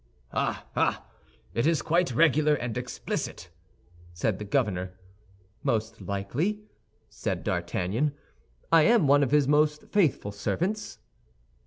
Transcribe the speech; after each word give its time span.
"Ah, 0.33 0.65
ah! 0.75 1.05
It 1.53 1.67
is 1.67 1.83
quite 1.83 2.11
regular 2.11 2.55
and 2.55 2.75
explicit," 2.75 3.51
said 4.13 4.39
the 4.39 4.45
governor. 4.45 4.93
"Most 5.61 6.01
likely," 6.01 6.63
said 7.07 7.43
D'Artagnan; 7.43 8.15
"I 8.71 8.81
am 8.81 9.05
one 9.05 9.21
of 9.21 9.29
his 9.29 9.47
most 9.47 9.83
faithful 9.91 10.31
servants." 10.31 10.97